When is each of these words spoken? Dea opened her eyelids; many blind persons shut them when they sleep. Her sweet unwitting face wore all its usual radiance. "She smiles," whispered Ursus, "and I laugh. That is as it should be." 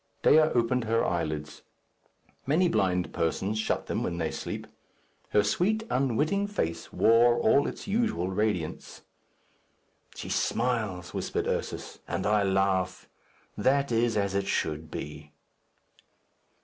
Dea 0.23 0.39
opened 0.39 0.85
her 0.85 1.05
eyelids; 1.05 1.61
many 2.47 2.67
blind 2.67 3.13
persons 3.13 3.59
shut 3.59 3.85
them 3.85 4.01
when 4.01 4.17
they 4.17 4.31
sleep. 4.31 4.65
Her 5.29 5.43
sweet 5.43 5.83
unwitting 5.91 6.47
face 6.47 6.91
wore 6.91 7.37
all 7.37 7.67
its 7.67 7.85
usual 7.85 8.27
radiance. 8.27 9.03
"She 10.15 10.27
smiles," 10.27 11.13
whispered 11.13 11.45
Ursus, 11.45 11.99
"and 12.07 12.25
I 12.25 12.41
laugh. 12.41 13.07
That 13.55 13.91
is 13.91 14.17
as 14.17 14.33
it 14.33 14.47
should 14.47 14.89
be." 14.89 15.33